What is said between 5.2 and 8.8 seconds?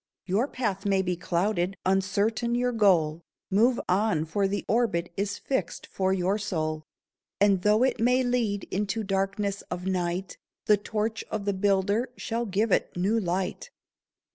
fixed for your soul. And though it may lead